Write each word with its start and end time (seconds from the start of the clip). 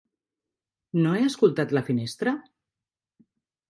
No 1.03 1.13
he 1.19 1.27
escoltat 1.27 1.79
la 1.79 1.87
finestra? 1.93 2.37